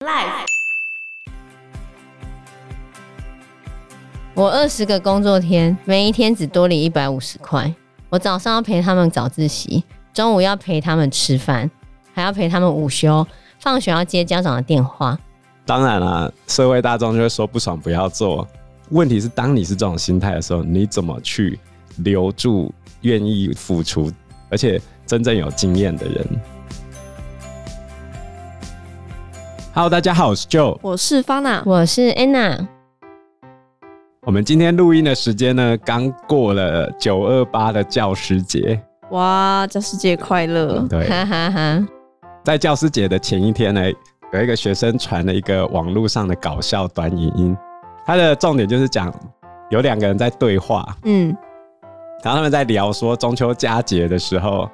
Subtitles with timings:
[0.00, 0.46] Life。
[4.32, 7.74] 我二十个工作天，每一天只多领一百五十块。
[8.08, 9.82] 我早上要陪他们早自习，
[10.14, 11.68] 中午要陪他们吃饭，
[12.14, 13.26] 还要陪他们午休，
[13.58, 15.18] 放学要接家长的电话。
[15.66, 18.46] 当然啦，社会大众就会说不爽不要做。
[18.90, 21.58] 问题是，当你是这种心态的时候，你怎么去
[21.96, 24.12] 留住愿意付出
[24.48, 26.40] 而且真正有经验的人
[29.78, 32.66] ？Hello，大家好，我是 Joe，我是 Fana，我是 Anna。
[34.22, 38.82] 我们今天录音的时间呢，刚过了九二八的教师节。
[39.12, 40.84] 哇，教师节快乐！
[40.88, 41.86] 对，哈哈哈。
[42.42, 43.80] 在教师节的前一天呢，
[44.32, 47.56] 有一个学生传了一个网络上的搞笑短影音。
[48.04, 49.14] 他的重点就是讲
[49.70, 51.28] 有两个人在对话，嗯，
[52.24, 54.68] 然后他们在聊说中秋佳节的时候，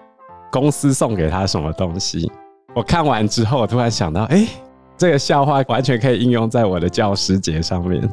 [0.51, 2.33] 公司送给他什么东西。
[2.75, 4.49] 我看完之后，我突然想到，哎，
[4.97, 8.09] 这个笑话完全可以应用在我的教师节上面。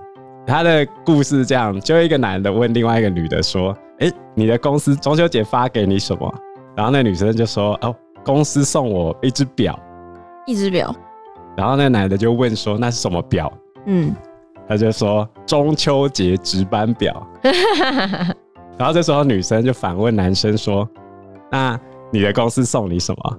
[0.46, 6.34] 他的故事这样，就一个男的问另外一个女的说，哎，你的公司中秋节发给你什么？
[6.76, 9.78] 然后那女生就说，哦，公司送我一只表，
[10.46, 10.94] 一只表。
[11.56, 13.52] 然后那男的就问说，那是什么表？
[13.86, 14.14] 嗯。
[14.68, 17.28] 他就说中秋节值班表，
[18.78, 20.88] 然后这时候女生就反问男生说
[21.52, 21.78] ：“那
[22.10, 23.38] 你的公司送你什么？”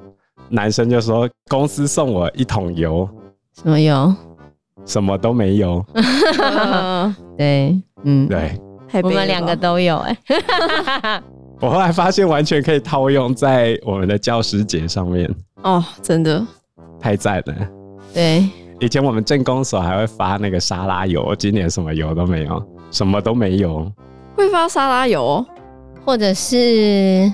[0.51, 3.09] 男生就说：“公司送我一桶油。”
[3.55, 4.15] 什么油？
[4.85, 5.85] 什么都没有。
[7.39, 8.59] 对，嗯，对，
[9.03, 10.19] 我们两个都有哎。
[11.61, 15.33] 我后来发现完全可以套用在我们的教师节上面。
[15.63, 16.45] 哦，真的，
[16.99, 17.55] 太赞了。
[18.13, 18.49] 对。
[18.81, 23.89] 以前我们政公所还会发那个沙拉油，今年什么油都没有，什么都没有。
[24.35, 25.47] 会发沙拉油，
[26.05, 27.33] 或者是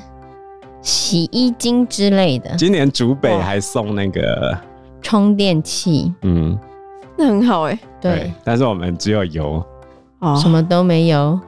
[0.83, 2.55] 洗衣精之类的。
[2.57, 4.55] 今年竹北还送那个
[5.03, 6.59] 充电器，嗯，
[7.17, 7.79] 那很好哎。
[8.01, 9.63] 对，但是我们只有油，
[10.21, 11.39] 哦什么都没有。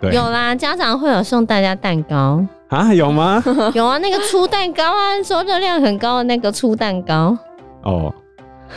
[0.00, 2.92] 对，有啦，家长会有送大家蛋糕啊？
[2.94, 3.42] 有吗？
[3.74, 7.36] 有啊，那个粗蛋糕啊，说热量很高的那个粗蛋糕。
[7.82, 8.12] 哦。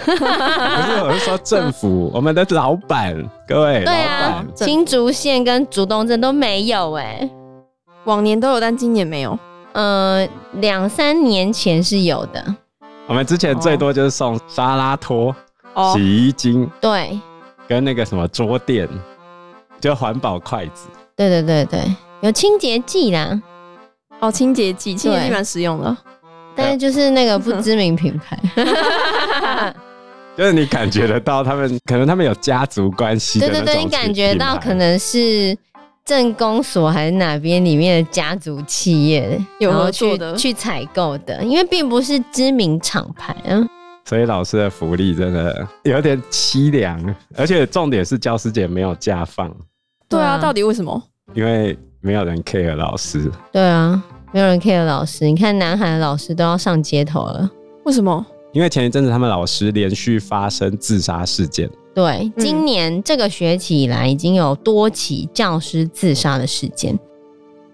[0.06, 3.16] 不是，我是说政府，我们的老板，
[3.48, 7.28] 各位，对啊，新竹县跟竹东镇都没有哎，
[8.04, 9.38] 往年都有，但今年没有。
[9.74, 12.44] 呃，两三年前是有的。
[13.08, 15.34] 我们之前最多就是送沙拉托、
[15.94, 17.18] 洗衣精，对，
[17.66, 18.88] 跟那个什么桌垫，
[19.80, 20.90] 就环保筷子。
[21.16, 23.42] 对对对对，有清洁剂啦。
[24.20, 25.96] 哦，清洁剂，清洁剂蛮实用的，
[26.54, 28.38] 但是就是那个不知名品牌。
[30.36, 35.58] 就是你感觉得到他们可能他们有家族关系，对对对，你感觉到可能是
[36.08, 43.68] 镇公所还是哪边里面的家族企业有合作的去采购的，因为并不是知名厂牌啊。
[44.06, 46.98] 所以老师的福利真的有点凄凉，
[47.36, 49.54] 而且重点是教师节没有假放。
[50.08, 51.04] 对啊，到底为什么？
[51.34, 53.30] 因为没有人 care 老师。
[53.52, 54.02] 对啊，
[54.32, 55.26] 没有人 care 老师。
[55.26, 57.52] 你看南海的老师都要上街头了，
[57.84, 58.26] 为什么？
[58.54, 66.96] 因为前一阵子他们老师连续发生自杀事件，对，今年这个学期以来已经有多起教师自杀的事件。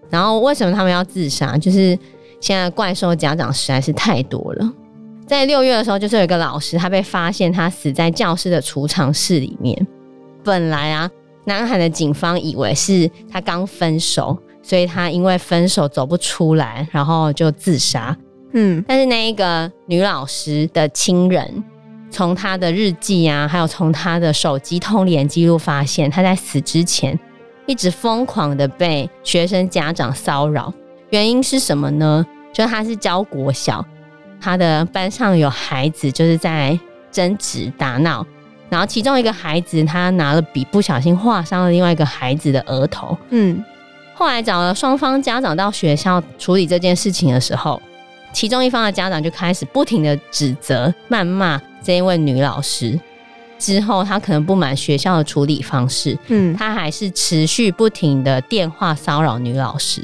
[0.10, 1.58] 然后为什么他们要自杀？
[1.58, 2.00] 就是
[2.40, 4.74] 现在怪兽家长实在是太多了。
[5.28, 9.86] 在六月的时候，就是有一个老师，他被发现他死在教室的储藏室里面。
[10.42, 11.12] 本来啊，
[11.44, 18.18] 南海的警方以为是他刚分手，所以他因为分手走不出来，然后就自杀。
[18.54, 21.62] 嗯，但是那一个女老师的亲人，
[22.14, 27.20] 从他的日记啊，还有从他的手机通联记录发现，他在死之前
[27.66, 30.72] 一直疯狂的被学生家长骚扰。
[31.10, 32.24] 原因是什么呢？
[32.54, 33.84] 就他是教国小，
[34.40, 36.80] 他的班上有孩子就是在
[37.12, 38.24] 争执打闹，
[38.70, 43.18] 然后其中一个孩子他拿了笔不小心划伤了另外一个孩子的额头。
[43.32, 43.64] 嗯，
[44.14, 47.82] 后来找了双方家长到学校处理这件事情的时候。
[48.32, 53.00] 其中一方的家长就开始不停的指责、谩骂这一位女老师。
[53.60, 60.04] 之后，她可能不满学校的处理方式，嗯，她还是持续不停的电话骚扰女老师。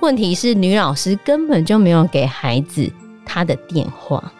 [0.00, 2.90] 问题是，女老师根本就没有给孩子
[3.24, 4.32] 她的电话。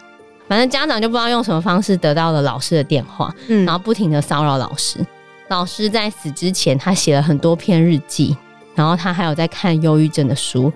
[0.47, 4.99] 反正家长就不知道用什么方式得到了老师的电话，嗯，然后不停的骚扰老师。
[5.47, 8.35] 老师在死之前，他写了很多篇日记，
[8.75, 10.71] 然后他还有在看忧郁症的书。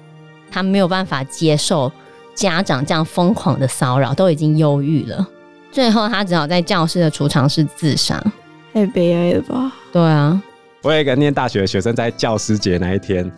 [0.49, 1.91] 他没有办法接受。
[2.33, 5.27] 家长这样疯狂的骚扰，都已经忧郁了，
[5.77, 8.19] 最后他只好在教室的储藏室自杀，
[8.73, 9.71] 太悲哀了吧？
[9.91, 10.41] 对啊，
[10.81, 13.31] 我有一个念大学的学生，在教师节那一天，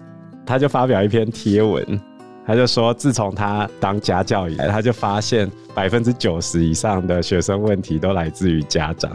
[0.46, 2.00] 他就发表一篇贴文，
[2.48, 9.12] 他就说，自从他当家教以来，他就发现百分之九十以上的学生问题都来自于家长。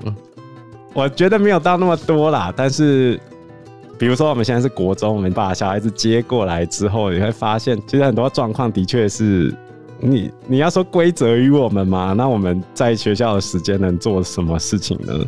[0.92, 3.18] 我觉得没有到那么多啦，但是
[3.98, 9.50] 比如说我们现在是国中，我们把小孩子接过来之后，你会发现，其实很多状况的确是。
[9.98, 12.12] 你你要说归责于我们吗？
[12.16, 15.24] 那我们在学校的时间能做什么事情呢？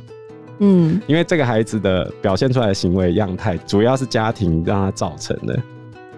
[0.59, 5.59] 嗯，因为这个孩子的表现出来的行为样态，主要是家庭让他造成的，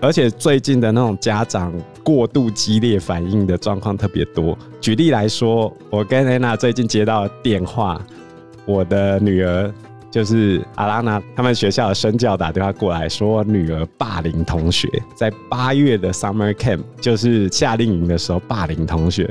[0.01, 1.73] 而且最近的那种家长
[2.03, 4.57] 过度激烈反应的状况特别多。
[4.81, 8.01] 举例来说，我跟安娜最近接到电话，
[8.65, 9.73] 我的女儿。
[10.11, 19.25] 就是阿拉娜他们学校的生教打电话过来说，女儿霸凌同学，在八月的 summer camp，就是夏令营的时候霸凌同学。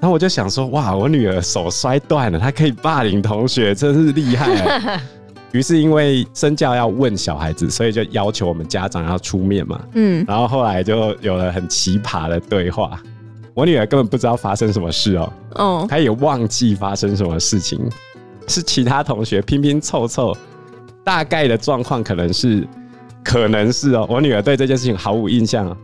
[0.00, 5.00] 然后我就想说，哇，我女儿手摔断了，她可以霸凌同学，真是厉害。
[5.52, 9.80] 于是因为生教要问小孩子，所以就要求我们家长要出面嘛。
[9.94, 10.24] 嗯。
[10.26, 13.00] 然后后来就有了很奇葩的对话。
[13.54, 15.32] 我女儿根本不知道发生什么事哦。
[15.54, 15.86] 哦。
[15.88, 17.80] 她也忘记发生什么事情。
[18.46, 20.36] 是其他同学拼拼凑凑，
[21.02, 22.66] 大概的状况可能是，
[23.22, 25.76] 可能是哦，我女儿对这件事情毫无印象，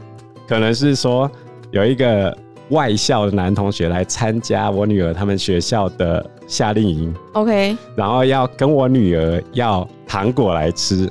[0.46, 1.30] 可能是说
[1.70, 2.36] 有一个
[2.70, 11.10] 外校的男同学来参加我女儿他们学校的夏令营，OK，然后要跟我女儿要糖果来吃，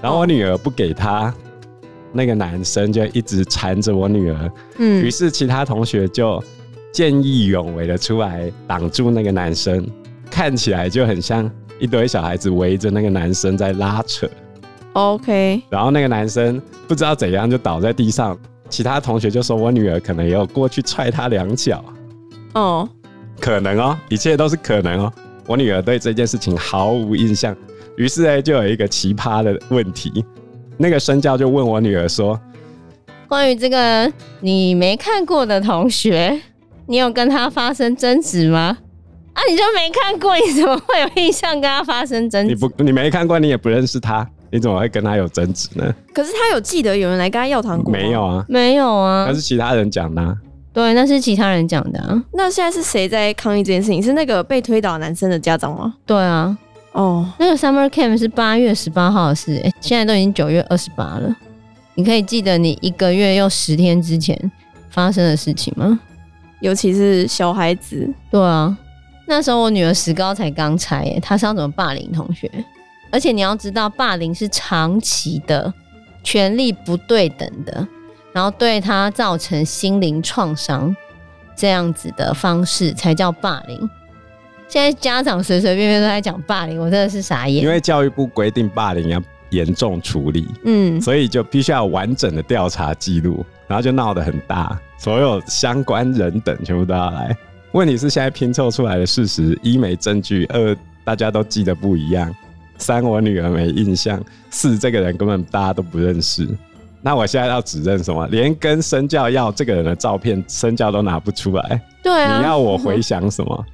[0.00, 1.32] 然后我女儿不给他，
[2.12, 6.42] 那个男生就一直缠着我女儿，嗯，于是其他同学就
[6.92, 9.86] 见义勇为的出来挡住那个男生。
[10.38, 11.50] 看起来就很像
[11.80, 14.30] 一堆小孩子围着那个男生在拉扯
[14.92, 15.60] ，OK。
[15.68, 18.38] 然后那个男生不知道怎样就倒在地上，
[18.68, 21.84] 其他同学就说我女儿可能也有过去踹他两脚，
[22.54, 22.88] 哦，
[23.40, 25.12] 可能哦，一切都是可能哦。
[25.44, 27.52] 我女儿对这件事情毫无印象，
[27.96, 30.24] 于是呢就有一个奇葩的问题，
[30.76, 32.40] 那个生教就问我女儿说
[33.26, 34.08] ：“关于这个
[34.38, 36.40] 你没看过的同学，
[36.86, 38.78] 你有跟他发生争执吗？”
[39.38, 39.40] 啊！
[39.48, 42.52] 你就没看过，你怎么会有印象跟他发生争执？
[42.52, 45.94] 你不，你没看过，你也不认识他，你怎么会跟他有争执呢？
[46.12, 47.92] 可是他有记得有人来跟他要糖果？
[47.92, 50.36] 没有啊，没有啊，那是其他人讲的啊。
[50.72, 52.20] 对，那是其他人讲的啊。
[52.32, 54.02] 那现在是谁在抗议这件事情？
[54.02, 55.94] 是那个被推倒男生的家长吗？
[56.04, 56.58] 对啊。
[56.92, 61.32] 哦，那个 summer camp 是八月十八号的事，欸，现在都已经九月二十八了。
[61.94, 64.36] 你可以记得你一个月又十天之前
[64.90, 66.00] 发生的事情吗？
[66.60, 68.12] 尤其是小孩子。
[68.32, 68.76] 对啊。
[69.28, 72.50] 那时候我女儿石膏才刚拆，耶，她是要怎么霸凌同学？
[73.12, 75.72] 而且你要知道，霸凌是长期的，
[76.24, 77.86] 权力不对等的，
[78.32, 80.96] 然后对她造成心灵创伤，
[81.54, 83.90] 这样子的方式才叫霸凌。
[84.66, 87.62] 现在家长随随便便都在讲霸凌，我真的是傻眼。
[87.62, 97.36] 因为教育部规定霸凌要严重处理，嗯，所以就必须要完整的调查记录，然后就闹得很大，所有相关人等全部都要来。
[97.72, 102.34] 问题是现在拼凑出来的事实，一没证据，二大家都记得不一样，
[102.78, 106.48] 三我女儿没印象，四这个人根本大家都不认识。
[107.02, 108.26] 那我现在要指认什么？
[108.28, 111.80] 连跟身教要这个人的照片，身教都拿不出来。
[112.02, 113.64] 对啊，你要我回想什么？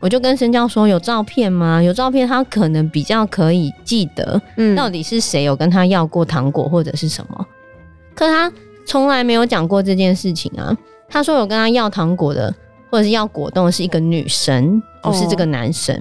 [0.00, 1.82] 我就跟身教说，有照片吗？
[1.82, 4.40] 有照片，他可能比较可以记得，
[4.74, 7.46] 到底是谁有跟他要过糖果或者是什么。
[8.14, 8.50] 可他
[8.86, 10.76] 从来没有讲过这件事情啊。
[11.08, 12.52] 他说有跟他要糖果的。
[12.90, 15.94] 或者是要果冻的是一个女神，不是这个男生。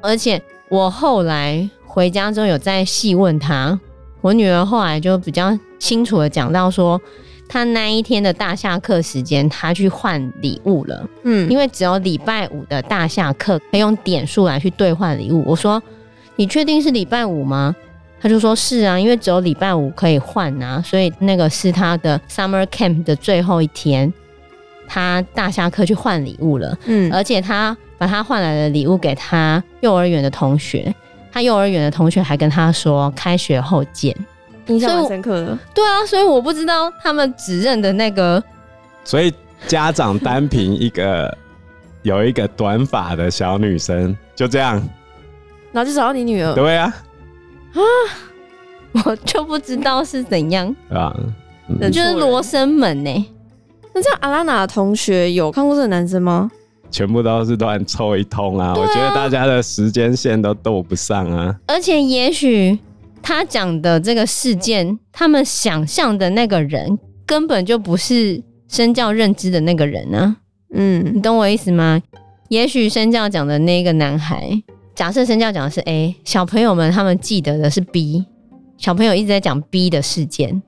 [0.00, 0.12] Oh.
[0.12, 3.78] 而且我后来回家之后有再细问他，
[4.20, 7.00] 我女儿后来就比较清楚的讲到说，
[7.48, 11.08] 她那一天的大下课时间，她去换礼物了。
[11.24, 15.42] 嗯，因为只有礼拜五的大下课可以用点数来去兑换礼物。
[15.46, 15.82] 我说，
[16.36, 17.74] 你确定是礼拜五吗？
[18.20, 24.12] 他就说是啊，因为只有礼拜五可以换啊，所以那个是他的 summer camp 的最后一天。
[24.88, 30.94] 他大下课去换礼物了，嗯，而且他把他换来的礼物给他幼儿园的同学，
[31.32, 34.14] 他幼儿园的同学还跟他说开学后见，
[34.66, 35.58] 印象很深刻的。
[35.74, 38.42] 对啊，所以我不知道他们指认的那个，
[39.04, 39.32] 所以
[39.66, 41.36] 家长单凭一个
[42.02, 44.74] 有一个短发的小女生就这样，
[45.72, 46.94] 然后就找到你女儿，对啊，
[47.74, 47.80] 啊，
[49.04, 51.14] 我就不知道是怎样，啊，
[51.68, 53.24] 嗯、就是罗生门呢、欸。
[53.96, 56.50] 那这样，阿拉娜同学有看过这个男生吗？
[56.90, 58.66] 全部都是乱凑一通啊！
[58.68, 61.58] 啊我觉得大家的时间线都对不上啊。
[61.66, 62.78] 而且，也许
[63.22, 70.36] 他讲的这个事件，他们想象的那个人，根本就不是生教认知的那个人啊。
[70.74, 71.98] 嗯，你懂我意思吗？
[72.50, 74.62] 也许生教讲的那个男孩，
[74.94, 78.26] 假设生教讲的是 A，小朋友们他们记得的是 B，
[78.76, 80.62] 小朋友一直在讲 B 的事件，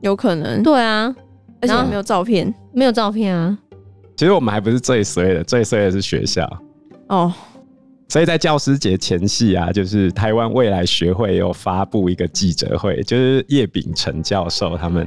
[0.00, 0.62] 有可能。
[0.62, 1.12] 对啊。
[1.60, 3.56] 而且没有照片，没有照片啊。
[4.16, 6.48] 其实我们还不是最衰的，最衰的是学校
[7.08, 7.32] 哦。
[8.08, 15.06] 所以在教师节前夕啊，就是台湾未来学会有发布一个记者会，就是叶秉成教授他们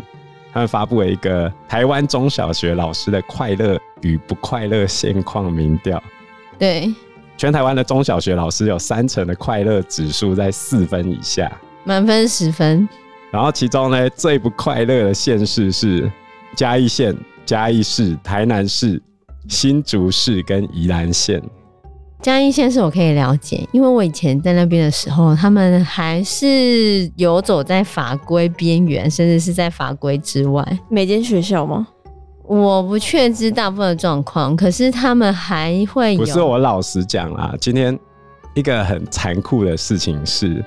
[0.53, 6.01] 他们发布了一个台湾中小学老师的快乐与不快乐现况民调。
[6.59, 6.93] 对，
[7.37, 11.51] 全台湾的中小学老师有三成的快乐指数在四分以下，
[11.83, 12.87] 满分十分。
[13.31, 16.11] 然后其中呢，最不快乐的县市是
[16.55, 17.15] 嘉义县。
[17.43, 19.01] 嘉义市、台南市、
[19.49, 21.41] 新竹市跟宜兰县，
[22.21, 30.65] 嘉义县是我可以了解，因为我以前在那边的时候，他们还是游走在法规边缘，甚至是在法规之外。
[30.87, 31.85] 每间学校吗？
[32.43, 36.19] 我不确知大部分的状况，可是他们还会有。
[36.19, 37.97] 不是我老实讲啦，今天
[38.53, 40.63] 一个很残酷的事情是，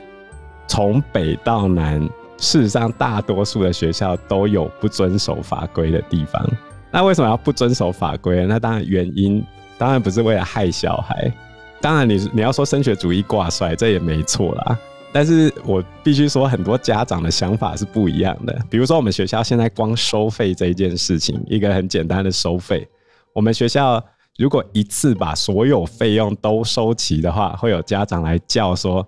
[0.67, 2.07] 从北到南，
[2.39, 6.47] 事实上大多数的学校都有不遵守法规的地方。
[6.91, 8.47] 那为什么要不遵守法规？
[8.47, 9.45] 那当然原因
[9.77, 11.33] 当然不是为了害小孩，
[11.81, 14.79] 当然你你要说升学主义挂帅，这也没错啦。
[15.13, 18.57] 但是我必须说，很多家长的想法是不一样的。
[18.69, 22.85] 比如说，我们学校现在光收费这一件事情，一个很简单的收费，
[23.33, 24.03] 我们学校
[24.37, 29.07] 如果一次把所有费用都收齐的话，会有家长来叫说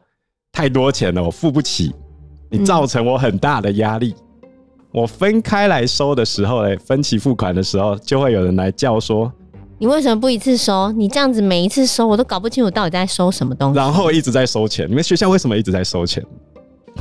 [0.53, 1.93] 太多钱了，我付不起，
[2.49, 4.15] 你造成我很大的压力。
[4.19, 4.23] 嗯
[4.93, 9.31] 我分开来收的时候，哎，分期付款的时候，就会有人来叫说
[9.77, 10.91] ：“你为什么不一次收？
[10.93, 14.89] 你这样子每一次收，我都搞不清楚到底在收什么东西。”然后一直在收钱。
[14.89, 16.25] 你们学校为什么一直在收钱？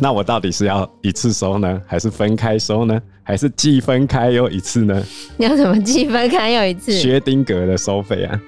[0.02, 5.02] 那我到底是要一次收呢，还是分开收呢，还是既分开又一次呢？
[5.38, 6.92] 你 要怎么既分开又一次？
[6.92, 8.42] 薛丁格的收费啊，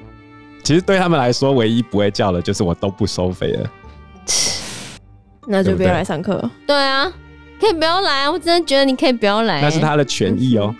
[0.61, 3.71] 其实对他们来说，唯一不会叫的就是我都不收费了。
[5.47, 6.49] 那就不要来上课。
[6.65, 7.11] 对啊。
[7.59, 9.59] 可以不要来啊，我真的觉得你可以不要来。
[9.63, 10.71] 那是他的权益哦，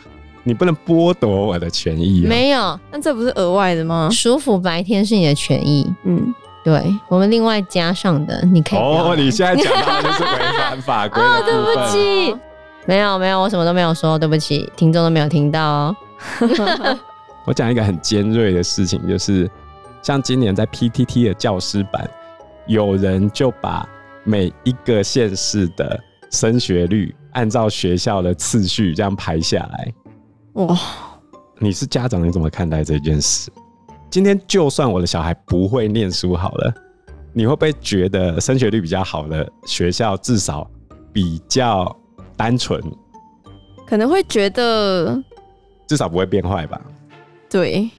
[0.43, 2.29] 你不能剥夺我的权益哦。
[2.29, 4.07] 没有，那这不是额外的吗？
[4.11, 6.31] 舒服白天是你的权益，嗯，
[6.63, 8.79] 对，我们另外加上的，你可以。
[8.79, 12.37] 哦，你现在讲到的就是违反法规 哦，对不起，
[12.85, 15.95] 没有没有，我什么都没有说，对不起，听众都没有听到哦。
[17.43, 19.49] 我讲一个很尖锐的事情，就是
[20.03, 22.07] 像今年在 PTT 的教师版，
[22.67, 23.83] 有人就把
[24.27, 25.99] 每一个县市的。
[26.29, 29.93] 升学率按照学校的次序这样排下来，
[30.55, 30.77] 哇！
[31.57, 33.49] 你是家长，你怎么看待这件事？
[34.09, 36.73] 今天就算我的小孩不会念书好了，
[37.31, 40.69] 你会不会觉得升学率比较好的学校至少
[41.13, 41.95] 比较
[42.35, 42.83] 单纯？
[43.87, 45.17] 可能会觉得
[45.87, 46.81] 至少不会变坏吧？
[47.49, 47.89] 对，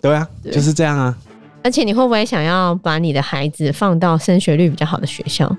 [0.00, 1.14] 对啊，对就是这样啊。
[1.62, 5.54] 而且你会不会想要把你的孩子放到升学率比较好的学校？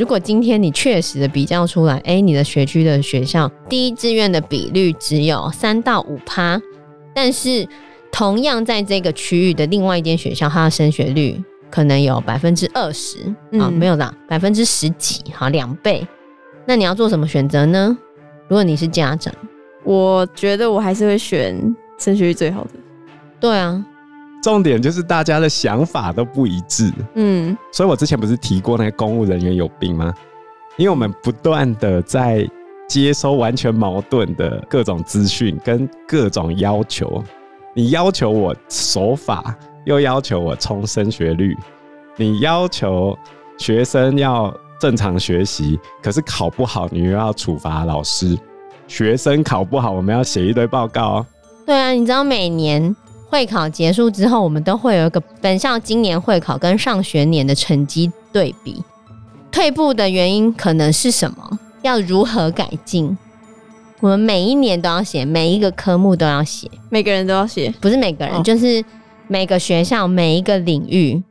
[0.00, 6.58] 如果今天你确实的比较出来，哎、欸，你的学区的学校第一志愿的比率只有三到五趴，
[7.14, 7.68] 但是
[8.10, 11.38] 同样在这个区域的另外一间学校，它的升学率
[11.70, 13.18] 可能有百分之二十
[13.58, 16.08] 啊，没有啦，百分之十几，好，两倍。
[16.64, 17.94] 那你要做什么选择呢？
[18.48, 19.30] 如果你是家长，
[19.84, 21.54] 我觉得我还是会选
[21.98, 22.70] 升学率最好的。
[23.38, 23.84] 对啊。
[24.42, 30.14] 重点就是大家的想法都不一致，嗯，所以我之前不是提过那个公务人员有病吗？
[30.76, 32.48] 因为我们不断的在
[32.88, 37.22] 接收完全矛盾的各种资讯跟各种要求，
[37.74, 39.54] 你要求我守法，
[39.84, 41.54] 又要求我冲升学率，
[42.16, 43.16] 你要求
[43.58, 48.38] 学生要正常学习，可是考不好你又要处罚老师，
[48.88, 51.26] 学生考不好我们要写一堆报告哦。
[51.66, 52.96] 对啊，你知道每年。
[53.30, 58.82] 会考结束之后，我们都会有一个本校今年会考跟上学年的成绩对比，
[59.52, 61.58] 退步的原因可能是什么？
[61.82, 63.16] 要如何改进？
[64.00, 68.84] 我们每一年都要写，每一个科目都要写，每个人都要写，不是每个人，哦、就是
[69.28, 71.22] 每个学校每一个领域，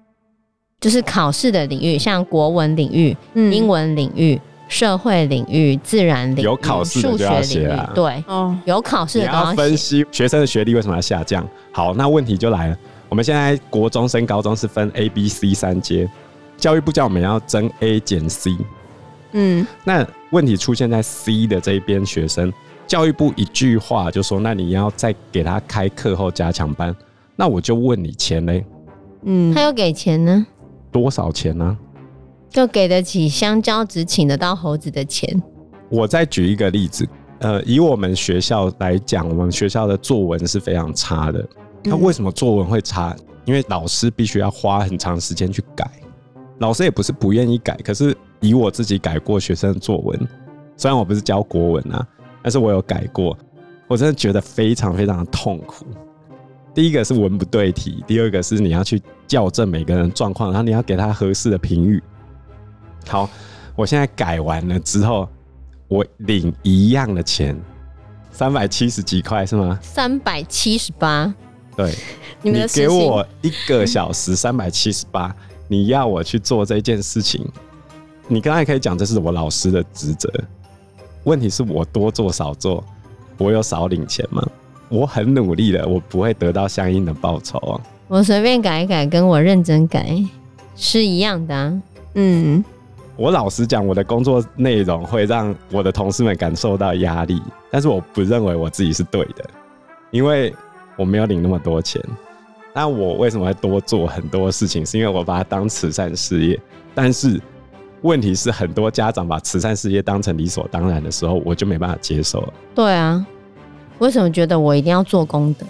[0.79, 4.39] 就是考试的领域，像国文领域、嗯、英文领域。
[4.69, 9.49] 社会领域、自然领域、有考试的就要写对，哦，有考试的都要写。
[9.49, 11.45] 你要分析学生的学历为什么要下降。
[11.73, 12.77] 好，那问题就来了。
[13.09, 16.07] 我们现在国中升高中是分 A、B、C 三阶，
[16.55, 18.51] 教育部叫我们要增 A 减 C。
[19.31, 22.53] 嗯，那问题出现在 C 的这一边学生，
[22.85, 26.95] 教育部一句话就说：“那你要再给他开课后加强班。”
[27.35, 28.63] 那我就问你钱嘞？
[29.23, 30.45] 嗯，他要给钱呢？
[30.91, 31.77] 多少钱呢？
[32.49, 35.41] 就给得起香蕉只请得到猴子的钱。
[35.89, 37.07] 我再举一个例子，
[37.39, 41.47] 呃，以我们学校来讲，我们学校的作文是非常差的。
[41.83, 43.15] 那为什么作文会差？
[43.45, 45.89] 因为老师必须要花很长时间去改。
[46.59, 50.27] 老师也不是不愿意改，可是以我自己改过学生的作文，
[50.75, 52.05] 虽然我不是教国文啊，
[52.43, 53.37] 但是我有改过。
[53.87, 55.85] 我真的觉得非常非常的痛苦。
[56.75, 62.03] 第一个是文不对题，第二个是你要去校正每个人状况，然后你要给他合适的评语。
[63.09, 63.29] 好，
[63.75, 65.27] 我现在改完了之后，
[65.87, 67.59] 我领一样的钱，
[68.31, 69.79] 三百七十几块是吗？
[69.81, 71.33] 三百七十八。
[71.75, 71.95] 对，
[72.41, 75.35] 你给我一个小时三百七十八，
[75.67, 77.43] 你要我去做这件事情，
[78.27, 80.31] 你刚才可以讲这是我老师的职责。
[81.23, 82.83] 问题是我多做少做，
[83.37, 84.45] 我有少领钱吗？
[84.87, 87.81] 我很努力的，我不会得到相应的报酬啊。
[88.07, 90.15] 我随便改一改，跟我认真改
[90.75, 91.81] 是一样的啊。
[92.15, 92.63] 嗯，
[93.19, 99.43] 我老实讲，我的工作内容会让我的同事们感受到压力，但是我不认为我自己是对的，
[100.09, 100.55] 因为
[100.95, 102.01] 我没有领那么多钱。
[102.73, 104.85] 那我为什么会多做很多事情？
[104.85, 106.59] 是因为我把它当慈善事业，
[106.95, 107.39] 但是。
[108.01, 112.53] 问题是很多家长把慈善事业当成理所当然的时候，我就没办法接受了。
[112.73, 113.27] 对啊，
[113.97, 115.65] 为什么觉得我一定要做功德？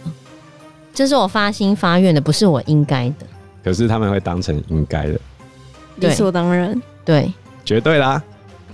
[0.94, 3.26] 这是我发心发愿的，不是我应该的。
[3.64, 5.20] 可是他们会当成应该的，
[5.96, 6.80] 理所当然。
[7.10, 7.34] 对，
[7.66, 8.22] 绝对啦。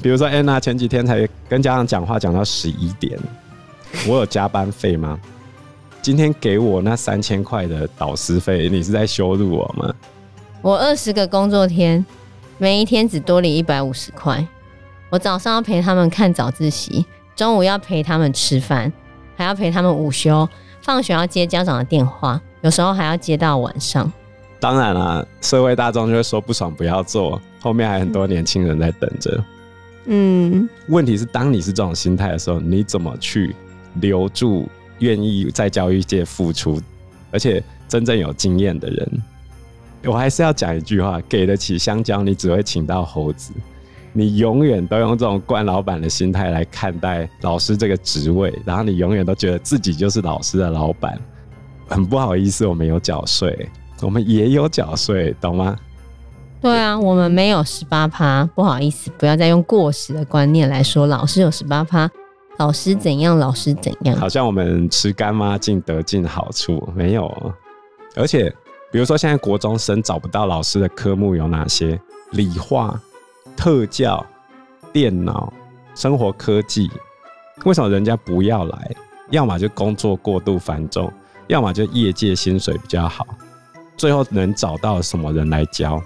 [0.01, 3.17] 比如说安娜前几天才跟家长讲话讲到十一点，
[4.05, 5.17] 我有加班费吗？
[6.01, 9.95] 今天给我那三千块的导师费，你是在羞辱我吗？
[10.61, 12.05] 我二十个工作天。
[12.57, 14.45] 每一天只多领一百五十块，
[15.09, 17.05] 我早上要陪他们看早自习，
[17.37, 18.91] 中午要陪他们吃饭，
[19.37, 20.47] 还要陪他们午休，
[20.81, 24.11] 放学要接家长的电话，有时候还要接到晚上。
[24.59, 29.43] 当然啦，社会大众就会说不爽不要做，后面还很多年轻人在等着。
[30.05, 33.55] 嗯，问题是当你是这种心态的时候，你怎么去
[33.95, 34.69] 留住
[34.99, 36.79] 愿意在教育界付出，
[37.31, 39.11] 而且真正有经验的人？
[40.03, 43.51] 我还是要讲一句话：给得起香蕉，你只会请到猴子。
[44.13, 51.19] 你永远都用这种惯老板的心态来看待老师这个职位，然后你永远都觉得自己就是老师的老板。
[51.87, 53.67] 很不好意思，我们有缴税，
[54.03, 55.75] 我们也有缴税，懂吗？
[56.65, 62.09] 对啊，我们没有十八趴，不好意思，不要再用过时的观念来说老师有十八趴，
[62.57, 67.31] 老师怎样，老师怎样，好像我们吃干妈净得尽好处，没有，
[68.15, 68.51] 而且。
[68.91, 71.99] 比如说，现在国中生找不到老师的科目有哪些？
[72.31, 72.97] 理化、
[73.57, 74.25] 特教、
[74.93, 75.51] 电脑、
[75.93, 76.89] 生活科技。
[77.65, 78.95] 为什么人家不要来？
[79.31, 81.11] 要么就工作过度繁重，
[81.47, 83.27] 要么就业界薪水比较好。
[83.97, 86.01] 最后能找到什么人来教？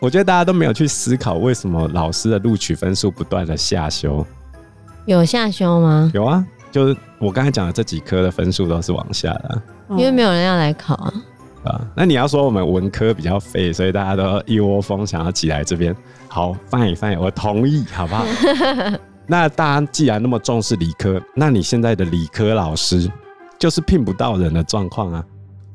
[0.00, 4.26] 我觉得大家都没有去思考，为什么老师的录取分数不断的下修？
[5.04, 6.10] 有下修吗？
[6.14, 11.12] 有啊，就是我刚才讲的这几科的分数都是往下的，因为没有人要来考啊。
[11.64, 15.94] 啊，那你要说我们文科比较废，所以大家都一窝蜂想要挤来这边。
[16.28, 18.24] 好，翻译翻译，我同意，好不好？
[19.28, 23.10] 那大家既然那么重视理科，那你现在的理科老师
[23.58, 25.22] 就是聘不到人的状况啊。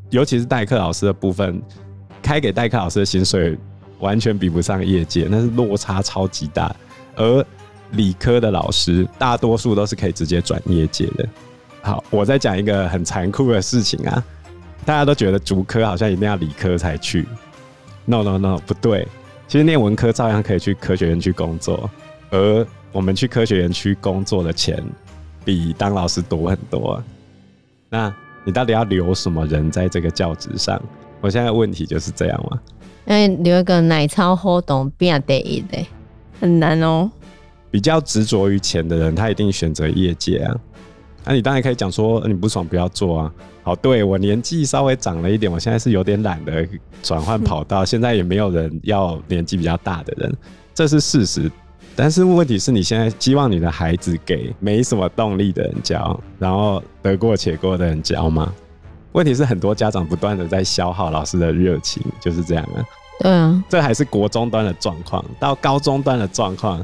[0.10, 1.62] 尤其是代课老师的部分，
[2.22, 3.58] 开给代课老师的薪水
[4.00, 6.76] 完全比不上业界，那是落差超级大。
[7.16, 7.46] 而
[7.92, 11.28] 理科的老师大多数都是可以直接转业界的。
[11.82, 14.24] 好，我再讲一个很残酷的事情啊。
[14.86, 17.26] 大家都觉得主科好像一定要理科才去
[18.06, 19.08] ，no no no，不对。
[19.48, 21.90] 其实念文科照样可以去科学园区工作，
[22.32, 24.84] 而我们去科学园区工作的钱
[25.44, 27.02] 比当老师多很多。
[27.90, 30.82] 那你到底要留什么人在这个教职上？
[31.22, 32.60] 我现在问题就是这样嘛。
[33.06, 35.78] 哎，留一个奶超活动变得一的，
[36.40, 37.10] 很难哦。
[37.70, 40.56] 比较执着于钱的人，他一定选择业界啊。
[41.24, 43.32] 那、啊、你当然可以讲说，你不爽不要做啊。
[43.64, 46.68] 好，对，我年纪稍微长了一点，我现在是有点懒得
[47.02, 47.84] 转换跑道。
[47.86, 50.34] 现在也没有人要年纪比较大的人，
[50.74, 51.52] 这是事实。
[51.96, 58.54] 但是问题是你现在希望你的孩子给没什么动力的人教，然后得过且过的人教吗？
[59.16, 62.84] 问题是很多家长不断的在消耗老师的热情，就是这样啊。
[63.22, 66.84] 对啊，这还是国中端的状况，到高中端的状况。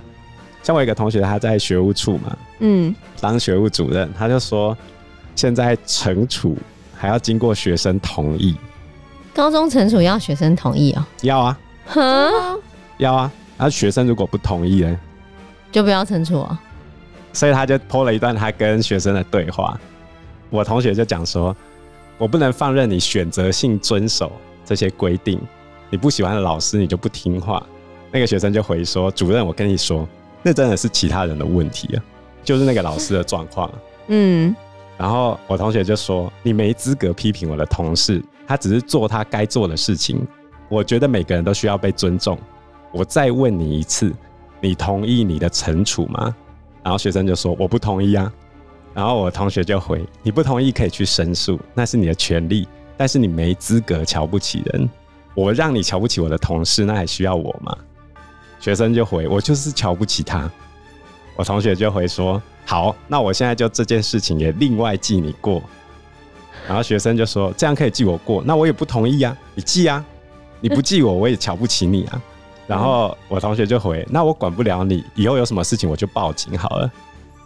[0.64, 4.78] 像我一个同学，他在学务处嘛，嗯，当学务主任，他就说，
[5.36, 6.58] 现在惩处
[6.96, 8.56] 还要经过学生同意。
[9.34, 11.06] 高中惩处要学生同意哦？
[11.24, 12.02] 要啊，哈，
[12.98, 13.30] 要啊。
[13.58, 14.98] 然后学生如果不同意呢，
[15.70, 16.58] 就不要惩处啊。
[17.34, 19.78] 所以他就 po 了一段他跟学生的对话。
[20.50, 21.56] 我同学就讲说，
[22.22, 24.32] 我不能放任你选择性遵守
[24.64, 25.42] 这些规定，
[25.90, 27.66] 你不喜欢的老师你就不听话。
[28.12, 30.08] 那个学生就回说，主任，我跟你说。
[30.44, 32.04] 那真的是其他人的问题啊，
[32.44, 33.72] 就是那个老师的状况。
[34.06, 34.56] 嗯，
[35.00, 40.24] 然后我同学就说：“你没资格批评我的同事，他只是做他该做的事情。
[40.70, 42.38] 我觉得每个人都需要被尊重。
[42.92, 44.14] 我再问你一次，
[44.60, 46.36] 你同意你的惩处吗？”
[46.84, 48.32] 然后学生就说：“我不同意啊。”
[48.94, 54.90] 然后我同学就回：“你不同意可以去申诉，那是你的权利，但是你没资格瞧不起人。
[55.34, 57.78] 我让你瞧不起我的同事，那还需要我吗？”
[58.60, 60.52] 学生就回：“我就是瞧不起他。”
[61.38, 65.64] 我同学就回说：“好，那我现在就这件事情也另外记你过。”
[66.68, 68.44] 然后学生就说：“这样可以记我过？
[68.46, 69.36] 那我也不同意啊！
[69.56, 70.06] 你记啊，
[70.60, 72.22] 你不记我，我也瞧不起你啊。”
[72.68, 76.92] 然后我同学就回：“那我管不了你，以后有什么事情我就报警好了。”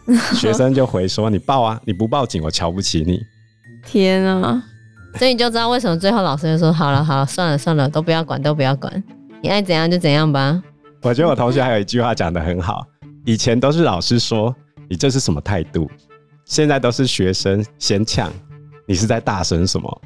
[0.35, 3.19] 学生就回说：“你报啊，你不报警我瞧不起你。”
[3.85, 4.63] 天啊！
[5.17, 9.03] 所以你就知道为什么最后老师就说：“好了好了，算了算了，都不要管，都不要管，
[9.41, 10.61] 你爱怎样就怎样吧。”
[11.01, 12.85] 我觉得我同学还有一句话讲得很好：
[13.25, 14.53] 以前都是老师说
[14.89, 15.89] 你这是什么态度，
[16.45, 18.31] 现在都是学生先呛，
[18.87, 20.01] 你是在大声什么？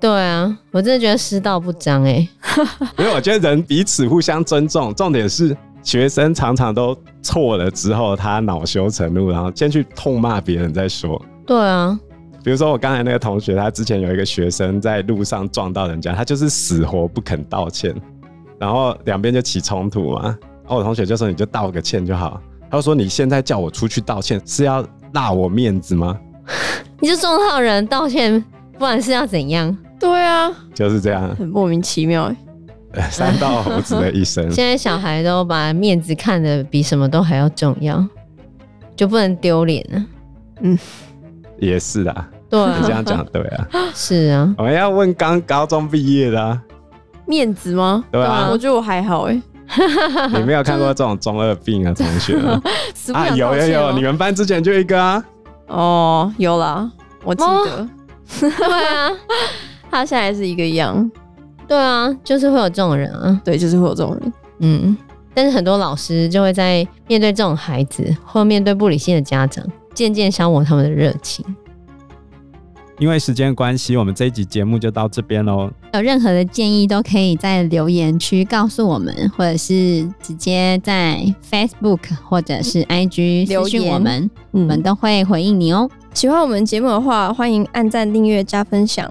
[0.00, 2.28] 对啊，我真的觉得师道不彰哎，
[2.98, 5.56] 因为我觉得人彼此互相尊重，重点是。
[5.82, 11.20] 学生常常都错了之后，他恼羞成怒，然后先去痛骂别人再说。
[11.46, 11.98] 对啊，
[12.44, 17.94] 比如说我刚才那个同学，他之前有一个学生在路上撞到人家，他就是死活不肯道歉，
[18.58, 20.22] 然后两边就起冲突嘛。
[20.62, 22.40] 然后我同学就说：“你就道个歉就好。”
[22.70, 24.80] 他就说：“你现在叫我出去道歉，是要
[25.12, 26.18] 落我面子吗？”
[27.00, 28.42] 你就撞到人道歉，
[28.78, 29.76] 不然是要怎样？
[29.98, 32.32] 对啊，就是这样，很莫名其妙。
[33.10, 34.50] 三道猴子的一生。
[34.50, 38.04] 现在小孩都把面子看得比什么都还要重要，
[38.94, 40.04] 就不能丢脸了。
[40.60, 40.78] 嗯，
[41.58, 42.28] 也是啊。
[42.50, 43.68] 对啊，你这样讲对啊。
[43.94, 44.54] 是啊。
[44.58, 46.60] 我们要问刚高中毕业的啊，
[47.26, 48.04] 面子吗？
[48.12, 48.48] 对啊。
[48.50, 49.42] 我觉得我还好哎。
[50.34, 52.36] 你没有看过这种中二病啊，同学
[53.14, 53.28] 啊？
[53.34, 55.24] 有有有，你们班之前就一个啊。
[55.68, 56.90] 哦，有啦，
[57.24, 57.88] 我记得。
[58.40, 59.10] 对啊，
[59.90, 61.10] 他现在是一个样。
[61.72, 63.40] 对啊，就是会有这种人啊。
[63.42, 64.32] 对，就是会有这种人。
[64.58, 64.94] 嗯，
[65.32, 71.42] 但是很多老师就会在面对这种孩子，或面对不理性的家长，渐渐消磨他们的热情。
[72.98, 75.70] 因为时间关系，我们这一集节目就到这边喽。
[75.94, 85.88] 有任何的建议，都可以在留言区告诉我们，或者是直接在 Facebook 或者是 IG 留言我们，我们都会回应你哦。
[86.12, 89.10] 喜欢我们节目的话，欢迎按赞、订阅、加分享。